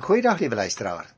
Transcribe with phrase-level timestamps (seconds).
[0.00, 1.10] Goeiedag liewe luisteraar.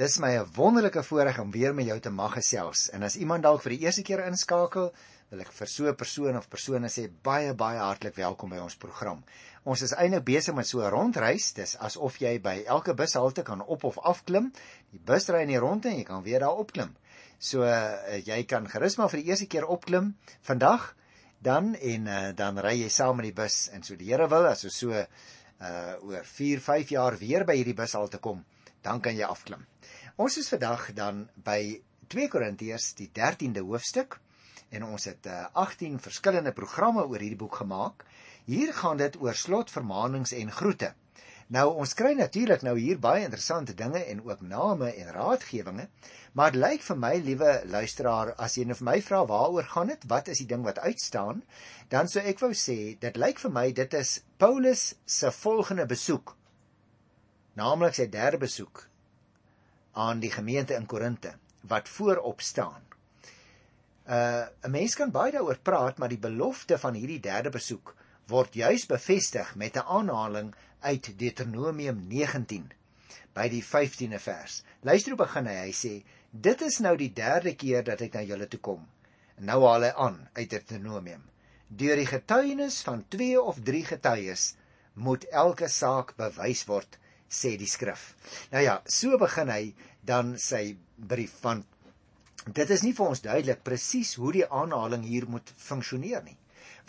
[0.00, 2.90] Dis my 'n wonderlike voorreg om weer met jou te mag gesels.
[2.90, 4.92] En as iemand dalk vir die eerste keer inskakel,
[5.28, 8.76] wil ek vir so 'n persoon of persone sê baie baie hartlik welkom by ons
[8.76, 9.22] program.
[9.64, 11.52] Ons is eintlik besig met so 'n rondreis.
[11.52, 14.52] Dis asof jy by elke bushalte kan op of af klim.
[14.90, 16.96] Die bus ry in die rondte en jy kan weer daar opklim.
[17.38, 20.94] So uh, jy kan gerus maar vir die eerste keer opklim vandag
[21.40, 24.46] dan en uh, dan ry jy saam met die bus en so die Here wil
[24.46, 25.06] as ons so
[25.60, 28.44] uh oor 4, 5 jaar weer by hierdie bushalte kom,
[28.82, 29.66] dan kan jy afklim.
[30.16, 34.18] Ons is vandag dan by 2 Korintiërs die 13de hoofstuk
[34.70, 38.04] en ons het uh, 18 verskillende programme oor hierdie boek gemaak.
[38.46, 40.94] Hier gaan dit oor slotvermaanings en groete.
[41.50, 45.88] Nou ons kry natuurlik nou hier baie interessante dinge en ook name en raadgewinge,
[46.38, 49.90] maar dit lyk vir my liewe luisteraar as jy nou vir my vra waaroor gaan
[49.90, 51.42] dit, wat is die ding wat uitstaan,
[51.90, 56.36] dan sou ek wou sê dit lyk vir my dit is Paulus se volgende besoek.
[57.58, 58.86] Naamlik sy derde besoek
[59.98, 61.34] aan die gemeente in Korinte
[61.66, 62.86] wat voorop staan.
[64.06, 67.96] Uh 'n mens kan baie daaroor praat, maar die belofte van hierdie derde besoek
[68.30, 72.70] word juis bevestig met 'n aanhaling uit Deuteronomium 19
[73.36, 74.60] by die 15de vers.
[74.82, 75.56] Luister hoe begin hy.
[75.66, 75.92] Hy sê:
[76.30, 78.86] "Dit is nou die derde keer dat ek na julle toe kom."
[79.36, 81.22] En nou haal hy aan uit Deuteronomium:
[81.68, 84.54] "Deur die getuienis van 2 of 3 getuies
[84.94, 88.14] moet elke saak bewys word," sê die skrif.
[88.50, 91.64] Nou ja, so begin hy dan sy brief van
[92.48, 96.36] Dit is nie vir ons duidelik presies hoe die aanhaling hier moet funksioneer nie.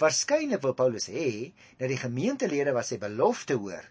[0.01, 3.85] Waarskynlik wil Paulus hê dat die gemeentelede wat sy belofte hoor,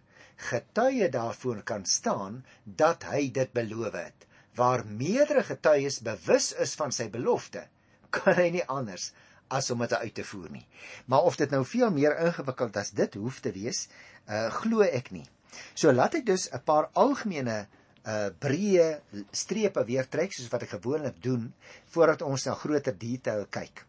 [0.50, 4.26] getuie daarvoor kan staan dat hy dit beloof het.
[4.56, 7.66] Waar meerdere getuies bewus is van sy belofte,
[8.10, 9.12] kan hy nie anders
[9.50, 10.64] as om dit uit te voer nie.
[11.10, 13.86] Maar of dit nou veel meer ingewikkeld as dit hoef te wees,
[14.30, 15.26] uh glo ek nie.
[15.74, 17.66] So laat ek dus 'n paar algemene
[18.06, 19.00] uh breë
[19.32, 21.52] strepe weer trek soos wat ek gewoonlik doen
[21.94, 23.84] voordat ons na groter detail kyk.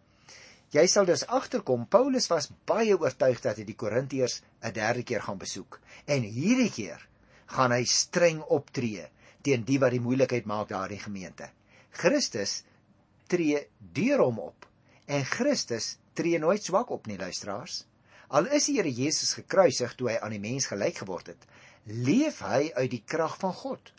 [0.71, 5.21] Jy sal dus agterkom Paulus was baie oortuig dat hy die Korintiërs 'n derde keer
[5.21, 7.01] gaan besoek en hierdie keer
[7.55, 9.09] gaan hy streng optree
[9.43, 11.49] teen die wat die moeilikheid maak daar in die gemeente.
[11.91, 12.63] Christus
[13.27, 14.67] tree deur hom op
[15.07, 17.85] en Christus tree nooit swak op nie luisteraars.
[18.31, 21.47] Al is die Here Jesus gekruisig toe hy aan die mens gelyk geword het,
[21.83, 23.91] leef hy uit die krag van God.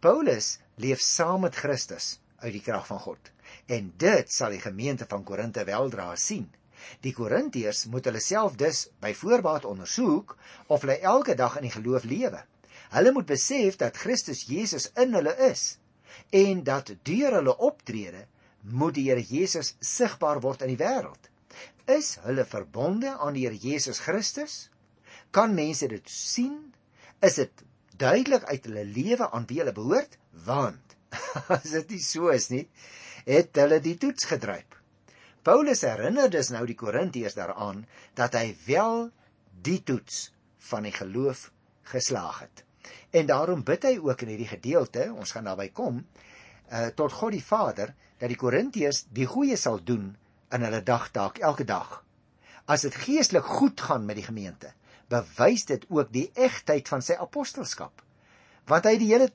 [0.00, 3.35] Paulus leef saam met Christus uit die krag van God.
[3.66, 6.46] En dit sal die gemeente van Korinte weldra sien.
[7.02, 11.74] Die Korintiërs moet hulle self dus by voorbaat ondersoek of hulle elke dag in die
[11.74, 12.44] geloof lewe.
[12.94, 15.78] Hulle moet besef dat Christus Jesus in hulle is
[16.30, 18.26] en dat deur hulle optrede
[18.62, 21.30] moet die Here Jesus sigbaar word in die wêreld.
[21.90, 24.68] Is hulle verbonde aan die Here Jesus Christus?
[25.30, 26.56] Kan mense dit sien?
[27.22, 27.64] Is dit
[27.96, 30.18] duidelik uit hulle lewe aan wie hulle behoort?
[30.46, 30.96] Want
[31.54, 32.66] as dit nie so is nie,
[33.26, 34.78] het hulle die toets gedryf.
[35.46, 37.84] Paulus herinner dus nou die Korintiërs daaraan
[38.18, 39.08] dat hy wel
[39.66, 40.30] die toets
[40.70, 41.50] van die geloof
[41.90, 42.64] geslaag het.
[43.10, 47.34] En daarom bid hy ook in hierdie gedeelte, ons gaan daarby kom, uh, tot God
[47.34, 50.12] die Vader dat die Korintiërs die goeie sal doen
[50.54, 52.00] in hulle dagtaak elke dag.
[52.66, 54.72] As dit geestelik goed gaan met die gemeente,
[55.10, 58.02] bewys dit ook die egtheid van sy apostelskap.
[58.66, 59.30] Want hy het die hele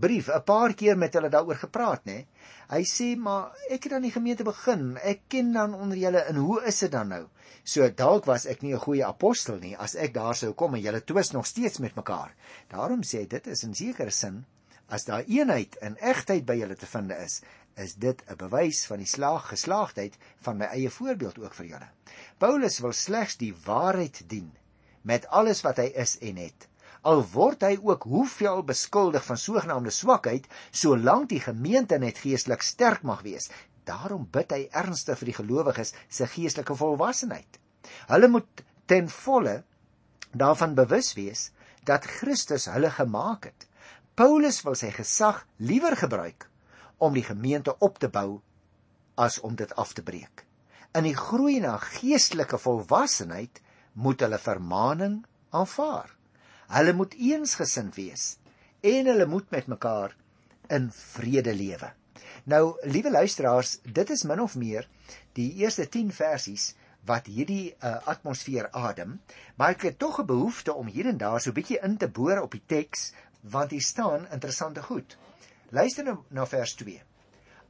[0.00, 2.26] brief 'n paar keer met hulle daaroor gepraat, nê?
[2.68, 4.96] Hy sê maar ek het aan die gemeente begin.
[4.96, 7.28] Ek ken dan onder julle en hoe is dit dan nou?
[7.64, 10.80] So dalk was ek nie 'n goeie apostel nie as ek daar sou kom en
[10.80, 12.34] julle twis nog steeds met mekaar.
[12.68, 14.44] Daarom sê hy dit is in sekere sin
[14.88, 17.40] as daar eenheid en egtheid by julle te vind is,
[17.76, 21.88] is dit 'n bewys van die slaag geslaagdheid van my eie voorbeeld ook vir julle.
[22.38, 24.52] Paulus wil slegs die waarheid dien
[25.02, 26.68] met alles wat hy is en het
[27.04, 33.04] al word hy ook hoeveel beskuldig van sogenaamde swakheid solank die gemeente net geestelik sterk
[33.04, 33.50] mag wees.
[33.84, 37.60] Daarom bid hy ernstig vir die gelowiges se geestelike volwassenheid.
[38.08, 39.58] Hulle moet ten volle
[40.32, 41.50] daarvan bewus wees
[41.84, 43.68] dat Christus hulle gemaak het.
[44.16, 46.48] Paulus wil sy gesag liewer gebruik
[47.04, 48.40] om die gemeente op te bou
[49.20, 50.46] as om dit af te breek.
[50.96, 53.60] In die groei na geestelike volwassenheid
[53.92, 55.20] moet hulle vermaaning
[55.52, 56.13] aanvaar
[56.72, 58.38] Hulle moet eensgesind wees
[58.80, 60.16] en hulle moet met mekaar
[60.68, 61.92] in vrede lewe.
[62.44, 64.88] Nou, liewe luisteraars, dit is min of meer
[65.32, 66.74] die eerste 10 versies
[67.08, 69.18] wat hierdie uh, atmosfeer adem,
[69.56, 72.08] maar ek het tog 'n behoefte om hier en daar so 'n bietjie in te
[72.08, 75.16] boor op die teks want hier staan interessante goed.
[75.68, 77.02] Luister nou na vers 2.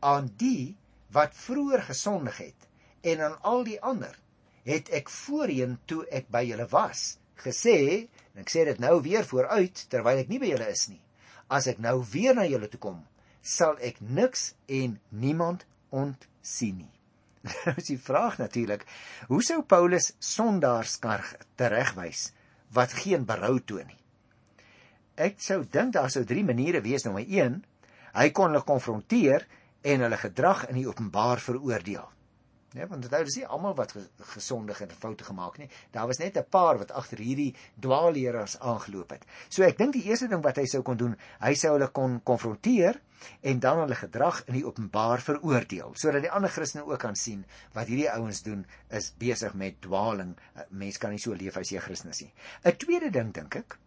[0.01, 0.77] Aan die
[1.11, 2.69] wat vroeër gesondig het
[3.01, 4.19] en aan al die ander
[4.65, 9.27] het ek voorheen toe ek by julle was gesê En ek sê dit nou weer
[9.27, 11.01] vooruit terwyl ek nie by julle is nie.
[11.49, 13.03] as ek nou weer na julle toe kom,
[13.43, 16.91] sal ek niks en niemand ontsien nie.
[17.67, 18.87] Nou is die vraag natuurlik,
[19.29, 21.21] hoe sou Paulus sondaars kan
[21.61, 22.31] teregwys
[22.73, 24.01] wat geen berou toon nie?
[25.21, 27.05] Ek sou dink daar sou drie maniere wees.
[27.05, 27.61] Nommer 1,
[28.17, 29.45] hy kon hulle konfronteer
[29.85, 32.09] en hulle gedrag in die openbaar veroordeel.
[32.75, 33.93] Nee, want dit is nie almal wat
[34.35, 35.69] gesondig en foute gemaak nie.
[35.95, 39.25] Daar was net 'n paar wat agter hierdie dwaalleraars aangeloop het.
[39.49, 42.21] So ek dink die eerste ding wat hy sou kon doen, hy sou hulle kon
[42.23, 43.01] konfronteer
[43.41, 47.45] en dan hulle gedrag in die openbaar veroordeel, sodat die ander Christene ook kan sien
[47.73, 50.37] wat hierdie ouens doen is besig met dwaaling.
[50.71, 52.33] Mense kan nie so leef as jy Christen is nie.
[52.65, 53.79] 'n Tweede ding dink ek,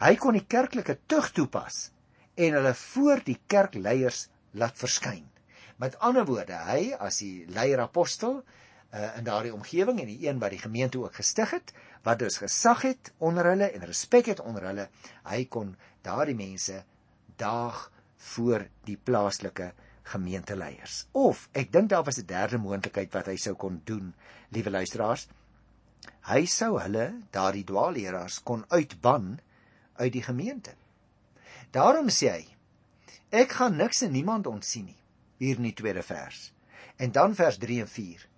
[0.00, 1.90] hy kon die kerklike tug toepas
[2.36, 5.33] en hulle voor die kerkleiers laat verskyn.
[5.76, 10.38] Met ander woorde, hy as die leier apostel uh, in daardie omgewing en die een
[10.38, 11.72] wat die gemeente ook gestig het,
[12.06, 14.86] wat dus gesag het onder hulle en respek het onder hulle,
[15.26, 15.74] hy kon
[16.06, 16.84] daardie mense
[17.40, 17.88] daag
[18.34, 19.72] voor die plaaslike
[20.14, 21.06] gemeenteleiers.
[21.10, 24.14] Of ek dink daar was 'n derde moontlikheid wat hy sou kon doen,
[24.54, 25.26] liewe luisteraars.
[26.30, 29.40] Hy sou hulle, daardie dwaalleraars kon uitban
[29.96, 30.74] uit die gemeente.
[31.70, 32.44] Daarom sê hy:
[33.30, 35.03] Ek gaan niks en niemand ontsien nie
[35.38, 36.52] hier in die tweede vers.
[36.96, 38.28] En dan vers 3 en 4.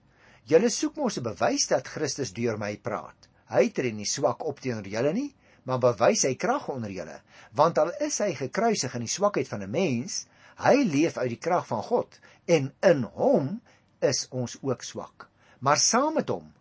[0.46, 3.28] Julle soek mos 'n bewys dat Christus deur my praat.
[3.50, 5.34] Hy tree nie swak op teenoor julle nie,
[5.64, 7.20] maar bewys hy krag onder julle,
[7.52, 10.26] want al is hy gekruisig in die swakheid van 'n mens,
[10.56, 13.60] hy leef uit die krag van God en in hom
[14.00, 15.28] is ons ook swak.
[15.58, 16.52] Maar saam met hom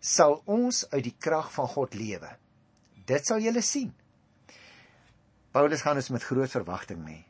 [0.00, 2.30] sal ons uit die krag van God lewe.
[3.06, 3.92] Dit sal julle sien.
[5.52, 7.24] Paulus gaan ons met groot verwagting mee.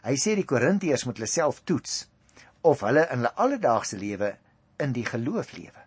[0.00, 2.06] Hy sê die Korintiërs moet hulle self toets
[2.64, 4.34] of hulle in hulle alledaagse lewe
[4.80, 5.84] in die geloof lewe.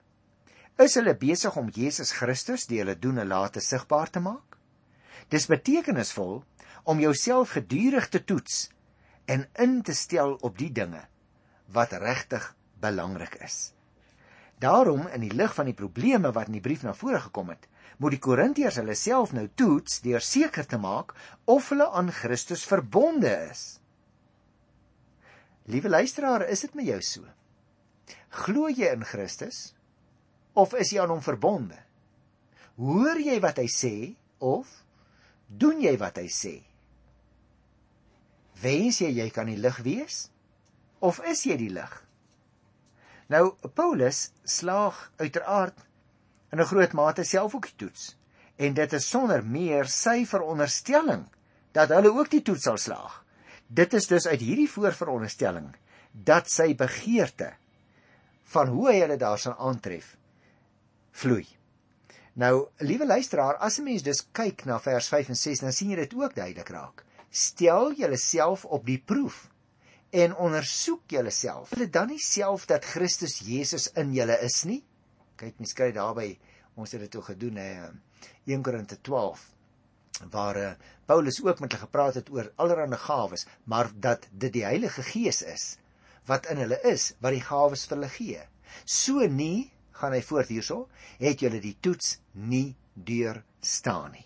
[0.81, 4.57] Is hulle besig om Jesus Christus die hulle doen en late sigbaar te maak?
[5.29, 6.41] Dis betekenisvol
[6.89, 8.67] om jouself gedurig te toets
[9.25, 11.05] en in te stel op die dinge
[11.73, 12.51] wat regtig
[12.81, 13.71] belangrik is.
[14.61, 17.65] Daarom in die lig van die probleme wat in die brief na vore gekom het,
[17.97, 21.13] moet die Korintiërs hulle self nou toets deur seker te maak
[21.49, 23.82] of hulle aan Christus verbonde is.
[25.65, 27.23] Liewe luisteraar, is dit met jou so?
[28.43, 29.71] Glo jy in Christus
[30.59, 31.77] of is jy aan hom verbonde?
[32.81, 33.93] Hoor jy wat hy sê
[34.43, 34.69] of
[35.47, 36.55] doen jy wat hy sê?
[38.63, 40.25] Wens jy jy kan die lig wees
[41.03, 41.93] of is jy die lig?
[43.31, 45.79] Nou Paulus slaag uiteraard
[46.51, 48.15] in 'n groot mate self ook die toets
[48.57, 51.25] en dit is sonder meer sy veronderstelling
[51.71, 53.22] dat hulle ook die toets sal slaag.
[53.73, 55.71] Dit is dus uit hierdie voorveronderstelling
[56.11, 57.53] dat sy begeerte
[58.53, 60.11] van hoe hy hulle daar sal aantref
[61.17, 61.45] vloei.
[62.37, 65.89] Nou, liewe luisteraar, as 'n mens dus kyk na vers 5 en 6, dan sien
[65.89, 67.05] jy dit ook duidelik raak.
[67.29, 69.49] Stel julleself op die proef
[70.09, 71.69] en ondersoek julleself.
[71.69, 74.83] Hulle dan nie self dat Christus Jesus in julle is nie?
[75.35, 76.37] Kyk, mens kry daarby
[76.75, 77.89] ons het dit ook gedoen hè
[78.45, 79.52] 1 Korinte 12
[80.31, 80.71] waar uh,
[81.05, 85.41] Paulus ook met hulle gepraat het oor allerlei gawes, maar dat dit die Heilige Gees
[85.41, 85.77] is
[86.25, 88.43] wat in hulle is, wat die gawes vir hulle gee.
[88.87, 90.85] So nie, gaan hy voort hierso,
[91.19, 94.25] het julle die toets nie deur staan nie.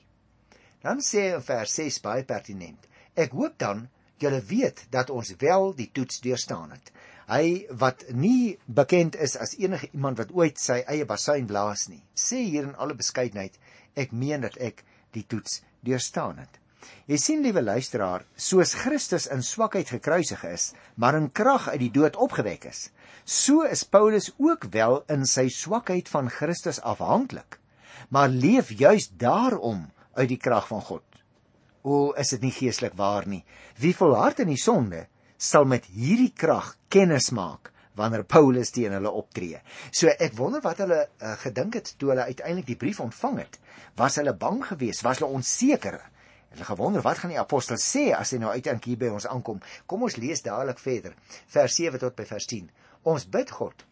[0.84, 2.86] Dan sê hy in vers 6 baie pertinent.
[3.18, 3.88] Ek hoop dan
[4.22, 6.92] julle weet dat ons wel die toets deurstaan het.
[7.28, 12.04] Hy wat nie bekend is as enige iemand wat ooit sy eie basuin blaas nie,
[12.16, 13.58] sê hier in alle beskeidenheid,
[14.00, 14.86] ek meen dat ek
[15.18, 16.60] die toets deurstaan het.
[17.08, 21.94] Jy sien liewe luisteraar, soos Christus in swakheid gekruisig is, maar in krag uit die
[21.94, 22.90] dood opgewek is,
[23.24, 27.60] so is Paulus ook wel in sy swakheid van Christus afhanklik,
[28.10, 31.04] maar leef juis daarom uit die krag van God.
[31.84, 33.44] O, is dit nie geestelik waar nie?
[33.80, 35.06] Wie volhard in die sonde,
[35.38, 39.60] sal met hierdie krag kennis maak wanneer Paulus teen hulle optree.
[39.92, 43.58] So ek wonder wat hulle uh, gedink het toe hulle uiteindelik die brief ontvang het.
[44.00, 45.04] Was hulle bang geweest?
[45.08, 46.00] Was hulle onseker?
[46.54, 49.60] Hulle gewonder wat gaan die apostel sê as hy nou uiteindelik hier by ons aankom.
[49.90, 51.18] Kom ons lees dadelik verder.
[51.54, 52.70] Vers 7 tot by vers 10.
[53.10, 53.86] Ons bid God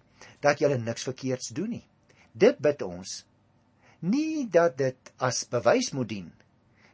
[0.46, 1.86] dat julle niks verkeerds doen nie.
[2.34, 3.24] Dit bid ons
[4.06, 6.30] nie dat dit as bewys moet dien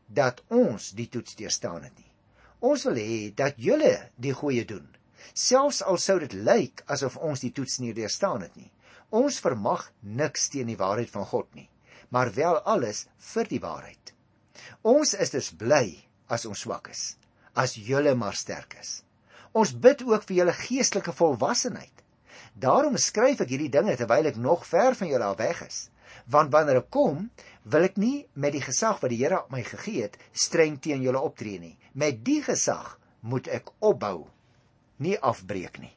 [0.08, 2.10] dat ons die toets deurstaan het nie.
[2.62, 4.86] Ons wil hê dat julle die goeie doen
[5.34, 8.72] selfs al sou dit lyk asof ons die toets nie deurstaan het nie.
[9.12, 11.68] Ons vermag niks teen die waarheid van God nie,
[12.10, 14.14] maar wel alles vir die waarheid.
[14.88, 15.86] Ons is dus bly
[16.32, 17.16] as ons swak is,
[17.54, 19.02] as julle maar sterk is.
[19.52, 21.98] Ons bid ook vir julle geestelike volwassenheid.
[22.56, 25.90] Daarom skryf ek hierdie dinge terwyl ek nog ver van julle af weg is,
[26.32, 27.30] want wanneer ek kom,
[27.64, 31.20] wil ek nie met die gesag wat die Here my gegee het streng teen julle
[31.20, 31.76] optree nie.
[31.94, 34.28] Met die gesag moet ek opbou,
[35.02, 35.94] nie afbreek nie.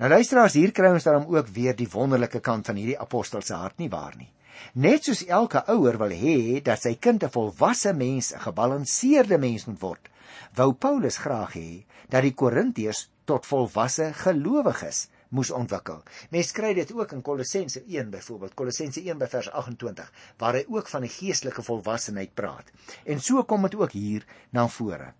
[0.00, 3.54] Nou luisteraars, hier kry ons dan ook weer die wonderlike kant van hierdie apostel se
[3.54, 4.30] hart nie waar nie.
[4.74, 9.66] Net soos elke ouer wil hê dat sy kind 'n volwasse mens, 'n gebalanseerde mens
[9.66, 10.08] moet word,
[10.56, 16.02] wou Paulus graag hê dat die Korintiërs tot volwasse gelowiges moes ontwikkel.
[16.30, 20.64] Mens kry dit ook in Kolossense 1 byvoorbeeld, Kolossense 1 by vers 28, waar hy
[20.68, 22.72] ook van die geestelike volwassenheid praat.
[23.04, 25.12] En so kom dit ook hier na vore.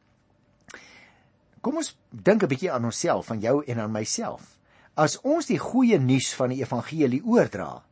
[1.61, 4.57] Kom ons dink 'n bietjie aan onsself, aan jou en aan myself.
[4.95, 7.83] As ons die goeie nuus van die evangelie oordra,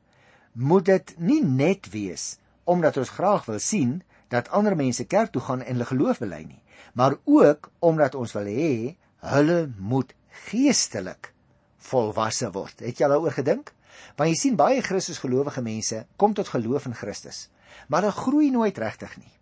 [0.53, 5.41] moet dit nie net wees omdat ons graag wil sien dat ander mense kerk toe
[5.41, 8.97] gaan en hulle geloof bely nie, maar ook omdat ons wil hê
[9.35, 10.15] hulle moet
[10.49, 11.33] geestelik
[11.77, 12.81] volwasse word.
[12.81, 13.73] Het jy daaroor gedink?
[14.17, 17.49] Want jy sien baie Christusgelowige mense kom tot geloof in Christus,
[17.89, 19.33] maar hulle groei nooit regtig nie.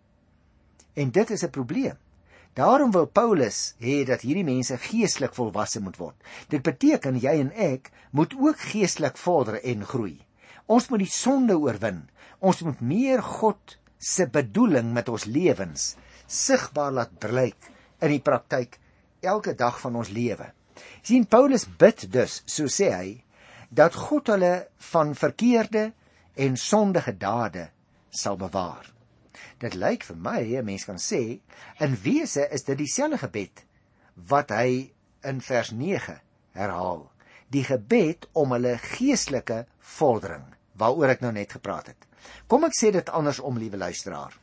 [0.95, 1.97] En dit is 'n probleem.
[2.57, 6.17] Daarom wil Paulus hê dat hierdie mense geestelik volwasse moet word.
[6.49, 10.17] Dit beteken jy en ek moet ook geestelik vorder en groei.
[10.65, 12.07] Ons moet die sonde oorwin.
[12.41, 15.93] Ons moet meer God se bedoeling met ons lewens
[16.27, 17.71] sigbaar laat blyk
[18.01, 18.77] in die praktyk
[19.23, 20.51] elke dag van ons lewe
[21.07, 23.07] sien Paulus bid dus, so sê hy,
[23.69, 24.53] dat God hulle
[24.91, 25.89] van verkeerde
[26.45, 27.67] en sondige dade
[28.11, 28.96] sal bewaar.
[29.59, 31.39] Dit lyk vir my, 'n mens kan sê,
[31.79, 33.65] in wese is dit dieselfde gebed
[34.15, 34.91] wat hy
[35.23, 36.19] in vers 9
[36.53, 37.11] herhaal.
[37.49, 40.45] Die gebed om hulle geestelike vordering
[40.77, 42.07] waaroor ek nou net gepraat het.
[42.47, 44.33] Kom ek sê dit andersom, liewe luisteraar.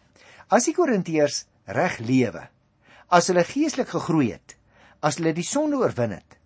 [0.51, 2.49] As die Korintiërs reg lewe,
[3.09, 4.57] as hulle geestelik gegroei het,
[5.01, 6.39] as hulle die sonde oorwin het,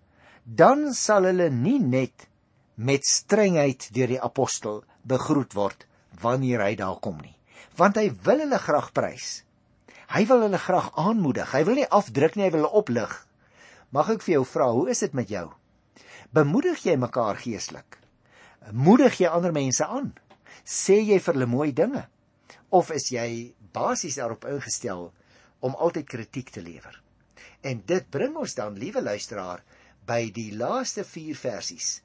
[0.44, 2.28] dan sal hulle nie net
[2.76, 5.86] met strengheid deur die apostel begroet word
[6.22, 7.34] wanneer hy daar kom nie,
[7.78, 9.28] want hy wil hulle graag prys.
[10.08, 11.50] Hy wil hulle graag aanmoedig.
[11.52, 13.12] Hy wil nie afdruk nie, hy wil hulle oplig.
[13.92, 15.46] Mag ek vir jou vra, hoe is dit met jou?
[16.36, 17.98] Bemoedig jy mekaar geestelik?
[18.72, 20.10] Moedig jy ander mense aan?
[20.64, 22.04] Sê jy vir hulle mooi dinge?
[22.68, 25.08] Of is jy basies daarop ingestel
[25.64, 26.98] om altyd kritiek te lewer?
[27.64, 29.64] En dit bring ons dan, liewe luisteraar,
[30.08, 31.98] by die laaste 4 versies.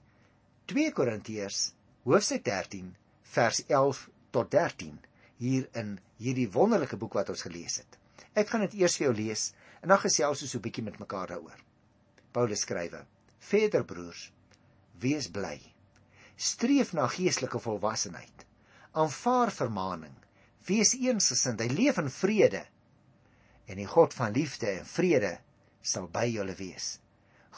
[0.71, 1.73] 2 Korintiërs
[2.07, 2.93] hoofstuk 13
[3.35, 3.99] vers 11
[4.35, 4.95] tot 13
[5.37, 7.97] hier in hierdie wonderlike boek wat ons gelees het.
[8.33, 10.99] Ek gaan dit eers vir jou lees en dan gesels ons so 'n bietjie met
[10.99, 11.59] mekaar daaroor.
[12.31, 13.05] Paulus skrywe:
[13.39, 14.31] "Verder broers,
[14.99, 15.59] wees bly.
[16.35, 18.45] Streef na geestelike volwassenheid.
[18.91, 20.15] Aanvaar vermaaning.
[20.65, 21.59] Wees eensgesind.
[21.59, 22.65] Hy leef in vrede
[23.65, 25.37] en die God van liefde en vrede
[25.81, 26.97] sal by julle wees.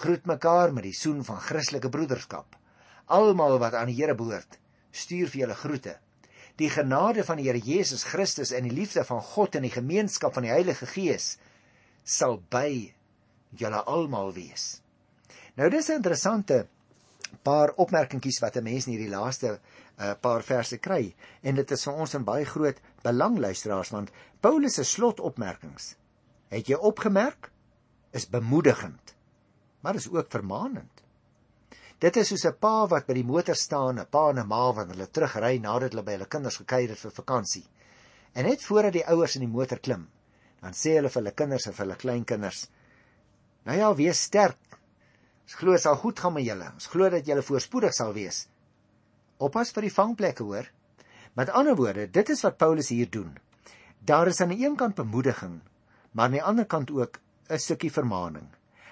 [0.02, 2.58] Groet mekaar met die soen van Christelike broederskap.
[3.06, 4.60] Almal wat aan die Here behoort,
[4.92, 5.96] stuur vir julle groete.
[6.60, 10.34] Die genade van die Here Jesus Christus en die liefde van God en die gemeenskap
[10.34, 11.36] van die Heilige Gees
[12.04, 12.94] sal by
[13.56, 14.82] julle almal wees.
[15.56, 16.68] Nou dis 'n interessante
[17.44, 19.60] paar opmerkingies wat 'n mens in hierdie laaste
[20.00, 21.16] uh, paar verse kry.
[21.42, 25.96] En dit is vir ons 'n baie groot belang luisteraars want Paulus se slotopmerkings
[26.50, 27.52] het jy opgemerk?
[28.12, 29.16] Is bemoedigend
[29.86, 31.05] maar is ook vermaanend
[32.00, 34.72] dit is soos 'n pa wat by die motor staan 'n pa en 'n ma
[34.72, 37.66] wat hulle terugry nadat hulle by hulle kinders gekuier het vir vakansie
[38.34, 40.08] en net voordat die ouers in die motor klim
[40.62, 42.70] dan sê hulle vir hulle kinders en vir hulle kleinkinders
[43.66, 44.80] nou ja wees sterk
[45.44, 48.48] ons glo dit sal goed gaan met julle ons glo dat julle voorspoedig sal wees
[49.38, 50.68] Oppas vir die vangplekke hoor.
[51.36, 53.34] Met ander woorde, dit is wat Paulus hier doen.
[54.00, 55.60] Daar is aan die een kant bemoediging,
[56.12, 58.48] maar aan die ander kant ook 'n stukkie vermaaning.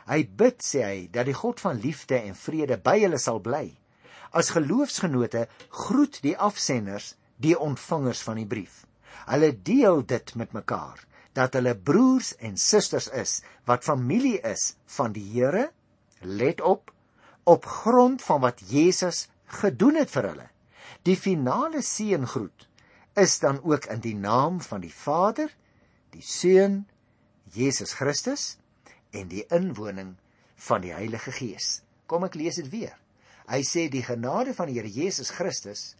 [0.10, 3.70] Hy bid sê hy dat die God van liefde en vrede by hulle sal bly.
[4.34, 8.84] As geloofsgenote groet die afsenders die ontvangers van die brief.
[9.30, 15.14] Hulle deel dit met mekaar dat hulle broers en susters is wat familie is van
[15.16, 15.70] die Here.
[16.22, 16.92] Let op
[17.44, 19.28] op grond van wat Jesus
[19.60, 20.48] gedoen het vir hulle.
[21.04, 22.68] Die finale seëngroet
[23.20, 25.52] is dan ook in die naam van die Vader,
[26.16, 26.86] die Seun
[27.54, 28.56] Jesus Christus
[29.14, 30.16] en die inwoning
[30.68, 31.82] van die Heilige Gees.
[32.10, 32.96] Kom ek lees dit weer.
[33.50, 35.94] Hy sê die genade van die Here Jesus Christus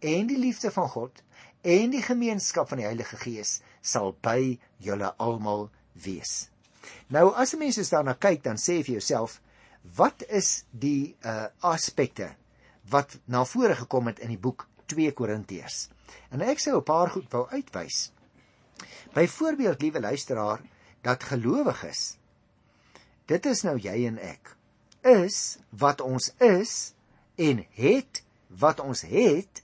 [0.00, 1.22] en die liefde van God
[1.66, 5.68] en die gemeenskap van die Heilige Gees sal by julle almal
[6.04, 6.50] wees.
[7.08, 9.40] Nou as 'n mens daarna kyk, dan sê jy vir jouself,
[9.96, 12.36] wat is die uh aspekte
[12.90, 15.88] wat na vore gekom het in die boek 2 Korintiërs.
[16.30, 18.12] En ek sou 'n paar goed wou uitwys.
[19.12, 20.60] Byvoorbeeld, liewe luisteraar,
[21.02, 22.18] dat gelowiges
[23.30, 24.56] dit is nou jy en ek
[25.06, 26.92] is wat ons is
[27.40, 28.22] en het
[28.60, 29.62] wat ons het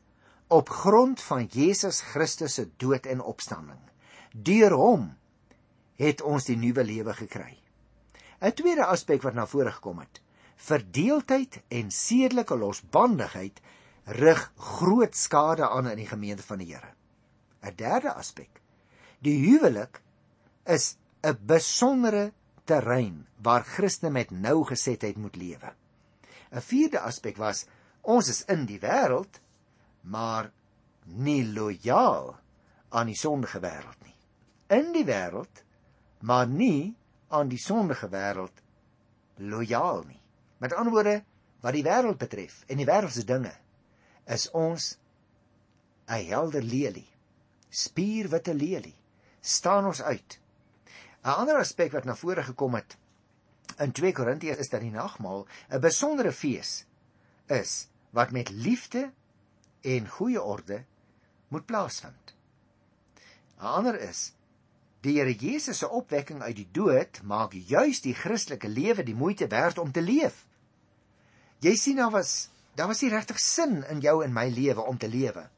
[0.54, 3.80] op grond van Jesus Christus se dood en opstanding.
[4.30, 5.08] Deur hom
[5.98, 7.56] het ons die nuwe lewe gekry.
[8.40, 10.20] 'n Tweede aspek wat na vore gekom het,
[10.56, 13.60] verdeeldheid en sedelike losbandigheid
[14.04, 16.92] rig groot skade aan in die gemeente van die Here.
[17.62, 18.60] 'n Derde aspek,
[19.18, 20.02] die huwelik
[20.64, 22.32] is 'n besondere
[22.66, 25.72] terrein waar Christene met nougesetheid moet lewe.
[26.50, 27.66] 'n Vierde aspek was
[28.02, 29.40] ons is in die wêreld,
[30.02, 30.50] maar
[31.04, 32.36] nie lojaal
[32.88, 34.14] aan die sondige wêreld nie.
[34.68, 35.62] In die wêreld,
[36.20, 36.96] maar nie
[37.28, 38.62] aan die sondige wêreld
[39.36, 40.20] lojaal nie.
[40.58, 41.24] Met ander woorde,
[41.60, 43.52] wat die wêreld betref en die wêreldse dinge,
[44.26, 44.98] is ons
[46.06, 47.10] 'n helder lelie.
[47.68, 48.94] Spierwitte lelie.
[49.40, 50.38] staan ons uit.
[51.26, 52.94] 'n Ander aspek wat na vore gekom het
[53.82, 56.84] in 2 Korintiërs is dat die nagmaal 'n besondere fees
[57.50, 59.10] is wat met liefde
[59.82, 60.84] en goeie orde
[61.48, 62.34] moet plaasvind.
[63.58, 64.32] 'n Ander is
[65.00, 69.46] die Here Jesus se opwekking uit die dood maak juis die Christelike lewe die moeite
[69.46, 70.46] werd om te leef.
[71.58, 74.98] Jy sien daar was daar was nie regtig sin in jou en my lewe om
[74.98, 75.48] te lewe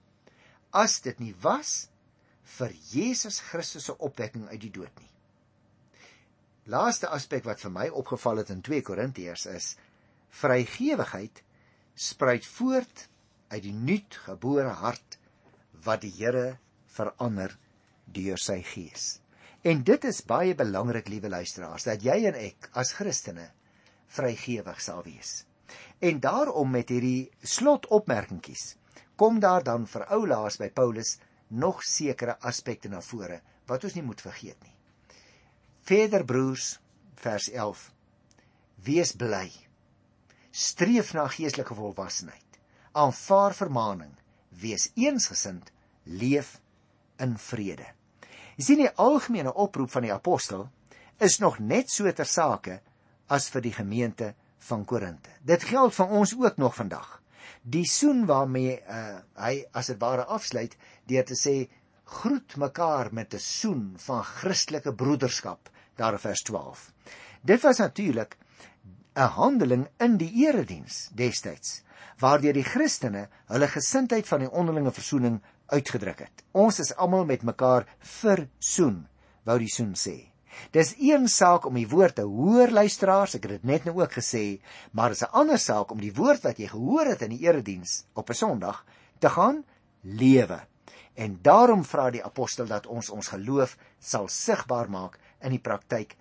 [0.71, 1.89] as dit nie was
[2.57, 5.18] vir Jesus Christus se opwekking uit die dood nie.
[6.69, 9.69] Laaste aspek wat vir my opgeval het in 2 Korintiërs is
[10.43, 11.41] vrygewigheid
[11.97, 13.07] spruit voort
[13.49, 15.17] uit die nuutgebore hart
[15.87, 16.59] wat die Here
[16.93, 17.57] verander
[18.05, 19.09] deur sy gees.
[19.65, 23.49] En dit is baie belangrik, liewe luisteraars, dat jy en ek as Christene
[24.13, 25.47] vrygewig sal wees.
[26.05, 28.75] En daarom met hierdie slotopmerkingies
[29.17, 31.17] kom daar dan vir oulaas by Paulus
[31.49, 34.78] nog sekere aspekte na vore wat ons nie moet vergeet nie.
[35.89, 36.75] Verder broers,
[37.17, 37.83] vers 11.
[38.85, 39.47] Wees bly.
[40.53, 42.59] Streef na geestelike volwassenheid.
[42.93, 44.11] Aanvaar vermaaning.
[44.61, 45.71] Wees eensgesind.
[46.05, 46.59] Leef
[47.25, 47.87] in vrede.
[48.59, 50.67] Jy sien die algemene oproep van die apostel
[51.25, 52.77] is nog net so ter sake
[53.33, 54.35] as vir die gemeente
[54.69, 55.33] van Korinte.
[55.41, 57.09] Dit geld vir ons ook nog vandag.
[57.65, 60.77] Die soen waarmee uh, hy as dit ware afsluit
[61.09, 61.57] deur te sê
[62.21, 66.93] groet mekaar met 'n soen van Christelike broederskap daar in vers 12.
[67.43, 68.37] Dit was natuurlik
[69.15, 71.83] 'n handeling in die erediens destyds
[72.19, 76.43] waardeur die Christene hulle gesindheid van die onderlinge versoening uitgedruk het.
[76.53, 79.07] Ons is almal met mekaar versoen,
[79.47, 80.17] wou die soen sê.
[80.75, 84.17] Dis een saak om die woord te hoor luisteraars, ek het dit net nou ook
[84.19, 84.61] gesê,
[84.93, 88.05] maar is 'n ander saak om die woord wat jy gehoor het in die erediens
[88.15, 88.85] op 'n Sondag
[89.19, 89.65] te gaan
[90.03, 90.61] lewe.
[91.15, 96.17] En daarom vra die apostel dat ons ons geloof sal sigbaar maak in die praktyk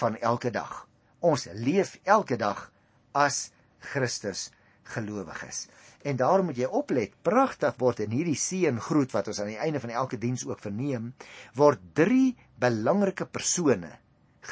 [0.00, 0.84] van elke dag.
[1.20, 2.68] Ons leef elke dag
[3.16, 3.50] as
[3.92, 4.50] Christus
[4.86, 5.66] gelowiges.
[6.06, 9.62] En daarom moet jy oplet, pragtig word in hierdie seën groet wat ons aan die
[9.62, 11.12] einde van elke diens ook verneem,
[11.58, 13.90] word drie belangrike persone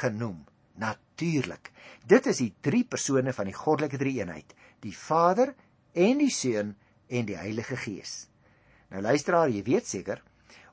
[0.01, 0.41] genoem.
[0.81, 1.71] Natuurlik.
[2.03, 4.51] Dit is die drie persone van die goddelike drie-eenheid,
[4.83, 5.53] die Vader
[5.95, 6.75] en die Seun
[7.07, 8.25] en die Heilige Gees.
[8.91, 10.19] Nou luisteraar, jy weet seker,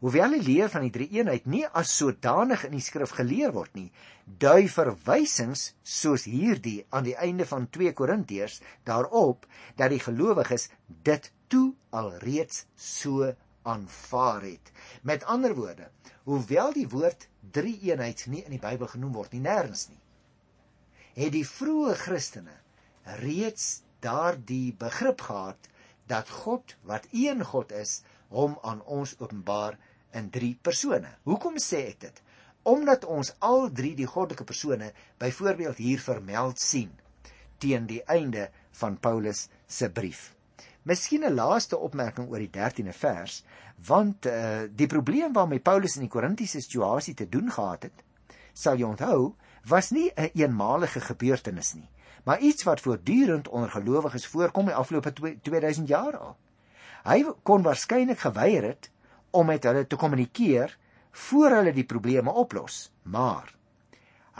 [0.02, 3.92] Hoewel die leer van die drie-eenheid nie as sodanig in die skrif geleer word nie,
[4.26, 8.56] dui verwysings soos hierdie aan die einde van 2 Korintiërs
[8.88, 9.46] daarop
[9.78, 10.66] dat die gelowiges
[11.06, 13.28] dit toe alreeds so
[13.62, 14.72] aanvaar het.
[15.06, 15.86] Met ander woorde,
[16.26, 20.00] hoewel die woord drie-eenheid nie in die Bybel genoem word nie nêrens nie,
[21.14, 22.58] het die vroeë Christene
[23.22, 25.70] reeds daardie begrip gehad
[26.10, 28.00] dat God wat een God is,
[28.34, 29.78] hom aan ons openbaar
[30.12, 31.16] in drie persone.
[31.24, 32.22] Hoekom sê ek dit?
[32.62, 36.92] Omdat ons al drie die goddelike persone byvoorbeeld hier vermeld sien
[37.62, 38.48] teen die einde
[38.78, 40.32] van Paulus se brief.
[40.82, 43.44] Miskien 'n laaste opmerking oor die 13de vers,
[43.86, 48.02] want uh, die probleem waarmee Paulus in die Korintiese situasie te doen gehad het,
[48.52, 51.88] sal jy onthou, was nie 'n een eenmalige gebeurtenis nie,
[52.24, 56.36] maar iets wat voortdurend onder gelowiges voorkom die afgelope 2000 jaar al.
[57.04, 58.90] Hy kon waarskynlik geweier het
[59.32, 60.76] om met hulle te kommunikeer
[61.26, 62.90] voor hulle die probleme oplos.
[63.02, 63.52] Maar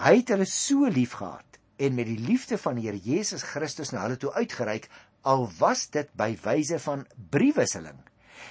[0.02, 4.05] hy het hulle so liefgehad en met die liefde van die Here Jesus Christus na
[4.07, 4.88] hulle toe uitgereik
[5.28, 7.98] al was dit by wyse van briefwisseling.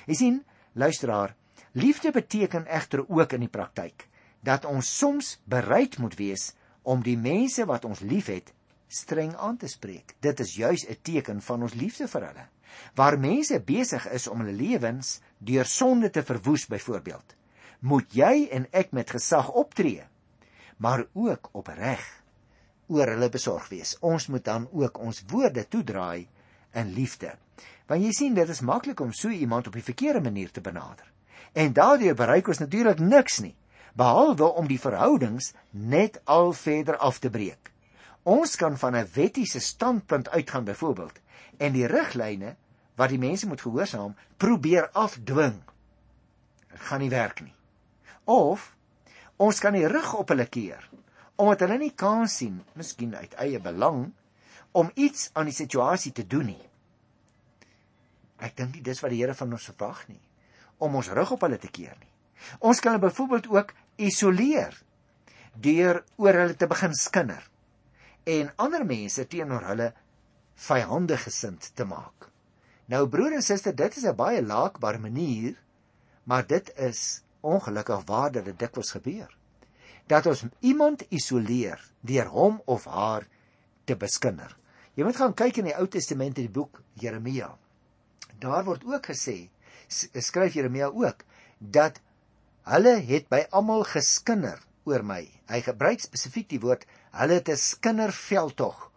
[0.08, 0.40] Jy sien,
[0.74, 1.36] luisteraar,
[1.72, 4.08] liefde beteken egter ook in die praktyk
[4.42, 6.52] dat ons soms bereid moet wees
[6.82, 8.54] om die mense wat ons liefhet
[8.92, 10.16] streng aan te spreek.
[10.20, 12.46] Dit is juis 'n teken van ons liefde vir hulle.
[12.96, 17.36] Waar mense besig is om hulle lewens deur sonde te verwoes byvoorbeeld,
[17.82, 20.06] moet jy en ek met gesag optree,
[20.78, 22.04] maar ook opreg
[22.92, 23.96] oor hulle besorg wees.
[24.02, 26.28] Ons moet dan ook ons woorde toedraai
[26.78, 27.34] in liefde.
[27.88, 31.08] Want jy sien dit is maklik om so iemand op die verkeerde manier te benader.
[31.54, 33.56] En daardeur bereik ons natuurlik niks nie.
[33.94, 37.72] behalwe om die verhoudings net al verder af te breek.
[38.24, 41.20] Ons kan van 'n wettiese standpunt uitgaan byvoorbeeld
[41.58, 42.56] en die riglyne
[43.00, 45.62] wat die mense moet gehoorsaam probeer afdwing.
[46.72, 47.56] Dit gaan nie werk nie.
[48.24, 48.76] Of
[49.42, 50.90] ons kan die rug op hulle keer
[51.42, 54.12] omdat hulle nie kans sien, miskien uit eie belang,
[54.78, 56.68] om iets aan die situasie te doen nie.
[58.42, 60.22] Ek dink nie dis wat die Here van ons verwag nie,
[60.82, 62.12] om ons rug op hulle te keer nie.
[62.62, 64.78] Ons kan hulle byvoorbeeld ook isoleer
[65.62, 67.44] deur oor hulle te begin skinder
[68.30, 69.92] en ander mense teenoor hulle
[70.68, 72.31] vyandig gesind te maak.
[72.92, 75.56] Nou broer en suster, dit is 'n baie laakbare manier,
[76.24, 79.38] maar dit is ongelukkig waar dit dikwels gebeur.
[80.08, 83.28] Dat ons iemand isoleer deur hom of haar
[83.86, 84.58] te beskinder.
[84.94, 87.58] Jy moet gaan kyk in die Ou Testament in die boek Jeremia.
[88.40, 89.50] Daar word ook gesê,
[89.88, 91.24] skryf Jeremia ook,
[91.60, 92.02] dat
[92.64, 95.32] hulle het by almal geskinder oor my.
[95.48, 98.91] Hy gebruik spesifiek die woord hulle het 'n skinnerveldtog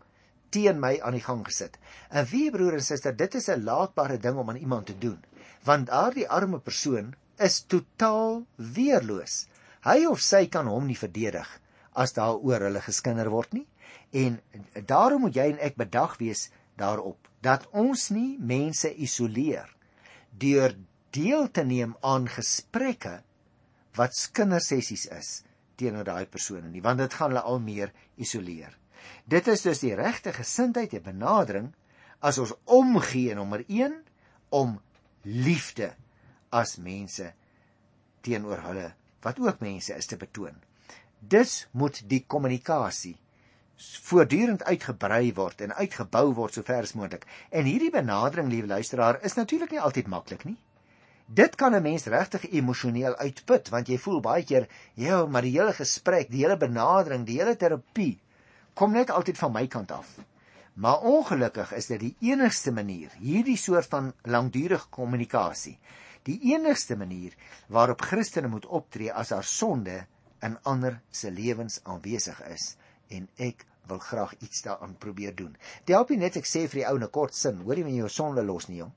[0.55, 1.79] teen my aan die gang gesit.
[2.11, 5.21] En wie broer en suster, dit is 'n laakbare ding om aan iemand te doen,
[5.65, 9.47] want daardie arme persoon is totaal weerloos.
[9.85, 11.49] Hy of sy kan hom nie verdedig
[11.93, 13.67] as daar oor hulle geskinder word nie.
[14.11, 14.41] En
[14.87, 19.69] daarom moet jy en ek bedag wees daarop dat ons nie mense isoleer
[20.39, 20.75] deur
[21.15, 23.21] deel te neem aan gesprekke
[23.95, 25.43] wat kindersessies is
[25.79, 28.73] teenoor daai persone nie want dit gaan hulle al meer isoleer.
[29.25, 31.73] Dit is dus die regte gesindheid en benadering
[32.21, 33.97] as ons omgee nommer 1
[34.49, 34.79] om
[35.23, 35.95] liefde
[36.55, 37.33] as mense
[38.25, 38.93] teenoor hulle
[39.25, 40.57] wat ook mense is te betoon.
[41.19, 43.17] Dis moet die kommunikasie
[44.05, 47.25] voortdurend uitgebrei word en uitgebou word sover as moontlik.
[47.51, 50.57] En hierdie benadering, liewe luisteraar, is natuurlik nie altyd maklik nie.
[51.27, 55.57] Dit kan 'n mens regtig emosioneel uitput want jy voel baie keer, ja, maar die
[55.57, 58.21] hele gesprek, die hele benadering, die hele terapie
[58.75, 60.17] kom net altyd van my kant af.
[60.75, 65.79] Maar ongelukkig is dit die enigste manier, hierdie soort van langdurige kommunikasie,
[66.27, 67.37] die enigste manier
[67.69, 70.01] waarop Christene moet optree as haar sonde
[70.43, 72.75] in ander se lewens aanwesig is
[73.09, 75.57] en ek wil graag iets daaraan probeer doen.
[75.85, 77.97] Dit help nie net ek sê vir die ou 'n kort sin, hoor jy my
[77.97, 78.93] jou sonde los nie, jong.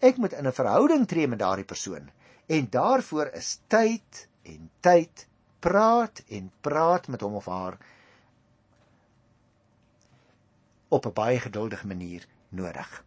[0.00, 2.10] Ek moet in 'n verhouding tree met daardie persoon
[2.46, 5.26] en daarvoor is tyd en tyd
[5.60, 7.78] praat en praat met hom of haar
[10.90, 13.04] op 'n baie geduldige manier nodig.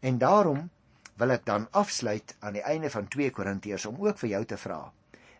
[0.00, 0.70] En daarom
[1.16, 4.56] wil ek dan afsluit aan die einde van 2 Korintiërs om ook vir jou te
[4.56, 4.92] vra.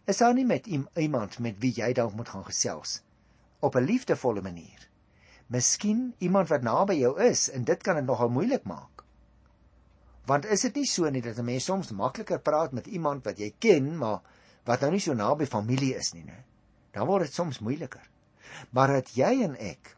[0.05, 3.03] Is daar nie met iemand met wie jy dalk moet gaan gesels
[3.61, 4.89] op 'n liefdevolle manier?
[5.47, 9.05] Miskien iemand wat naby jou is en dit kan dit nogal moeilik maak.
[10.25, 13.39] Want is dit nie so nie dat 'n mens soms makliker praat met iemand wat
[13.39, 14.21] jy ken, maar
[14.65, 16.45] wat nou nie so naby familie is nie, né?
[16.91, 18.11] Dan word dit soms moeiliker.
[18.71, 19.97] Maar dat jy en ek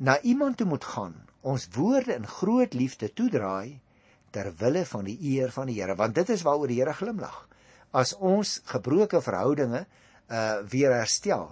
[0.00, 3.80] na iemand toe moet gaan, ons woorde in groot liefde toedraai
[4.32, 7.36] ter wille van die eer van die Here, want dit is waaroor die Here glimlag.
[7.92, 9.84] As ons gebroke verhoudinge
[10.30, 11.50] uh weer herstel.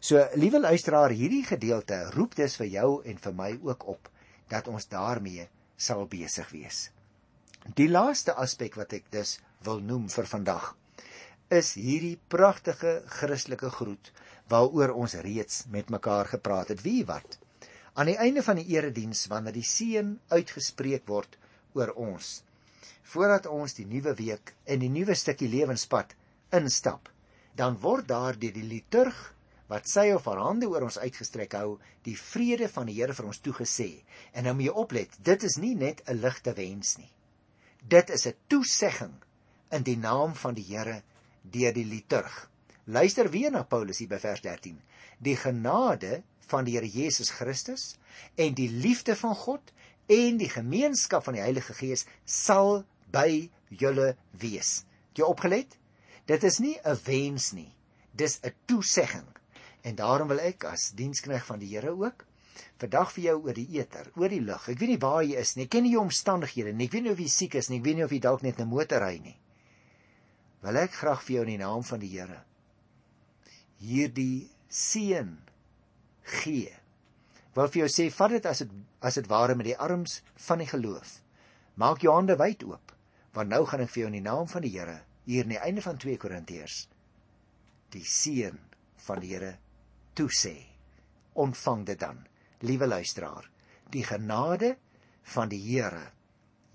[0.00, 4.10] So liewe luisteraar, hierdie gedeelte roep dus vir jou en vir my ook op
[4.50, 6.88] dat ons daarmee sal besig wees.
[7.78, 10.74] Die laaste aspek wat ek dus wil noem vir vandag
[11.48, 14.10] is hierdie pragtige Christelike groet
[14.50, 16.82] waaroor ons reeds met mekaar gepraat het.
[16.82, 17.38] Wie wat?
[17.96, 21.38] Aan die einde van die erediens wanneer die seën uitgespreek word
[21.72, 22.42] oor ons
[23.06, 26.16] voordat ons die nuwe week en die nuwe stukkie lewenspad
[26.58, 27.08] instap,
[27.54, 29.16] dan word daar deur die liturg
[29.70, 33.30] wat sy of haar hande oor ons uitgestrek hou, die vrede van die Here vir
[33.30, 33.88] ons toegesê.
[34.34, 37.10] En nou moet jy oplet, dit is nie net 'n ligte wens nie.
[37.82, 39.14] Dit is 'n toesegging
[39.70, 41.02] in die naam van die Here
[41.42, 42.50] deur die liturg.
[42.84, 44.80] Luister weer na Paulus hier by vers 13.
[45.18, 47.96] Die genade van die Here Jesus Christus
[48.34, 49.72] en die liefde van God
[50.12, 54.84] en die gemeenskap van die Heilige Gees sal by julle wees.
[55.10, 55.76] Het jy opgelet?
[56.26, 57.72] Dit is nie 'n wens nie.
[58.12, 59.28] Dis 'n toesegging.
[59.82, 62.24] En daarom wil ek as dienskneg van die Here ook
[62.78, 64.68] vandag vir jou oor die eter, oor die lug.
[64.68, 65.64] Ek weet nie waar jy is nie.
[65.64, 66.86] Ek ken nie jou omstandighede nie.
[66.86, 67.78] Ek weet nie of jy siek is nie.
[67.78, 69.38] Ek weet nie of jy dalk net 'n motor ry nie.
[70.62, 72.44] Wil ek graag vir jou in die naam van die Here
[73.82, 75.36] hierdie seën
[76.26, 76.72] gee.
[77.56, 78.74] Wil vir jou sê vat dit as dit
[79.06, 81.20] as dit ware met die arms van die geloof.
[81.76, 82.92] Maak jou hande wyd oop,
[83.36, 85.62] want nou gaan ek vir jou in die naam van die Here hier aan die
[85.62, 86.86] einde van 2 Korintiërs
[87.94, 88.56] die seën
[89.06, 89.52] van die Here
[90.16, 90.56] toesê.
[91.36, 92.22] Ontvang dit dan
[92.64, 93.48] liewe luisteraar,
[93.92, 94.76] die genade
[95.34, 96.10] van die Here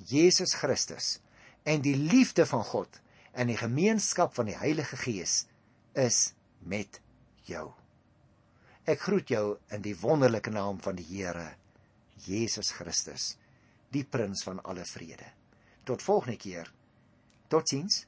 [0.07, 1.19] Jesus Christus
[1.63, 3.01] en die liefde van God
[3.37, 5.45] en die gemeenskap van die Heilige Gees
[5.93, 7.01] is met
[7.45, 7.69] jou.
[8.89, 11.51] Ek groet jou in die wonderlike naam van die Here
[12.25, 13.35] Jesus Christus,
[13.93, 15.27] die prins van alle vrede.
[15.85, 16.71] Tot volgende keer.
[17.49, 18.05] Totsiens.